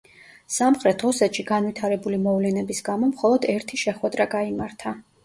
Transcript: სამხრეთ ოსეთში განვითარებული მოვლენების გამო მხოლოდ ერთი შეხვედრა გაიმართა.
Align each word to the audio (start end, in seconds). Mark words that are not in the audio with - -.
სამხრეთ 0.53 1.03
ოსეთში 1.09 1.43
განვითარებული 1.51 2.19
მოვლენების 2.23 2.81
გამო 2.89 3.11
მხოლოდ 3.11 3.47
ერთი 3.55 3.81
შეხვედრა 3.83 4.29
გაიმართა. 4.33 4.95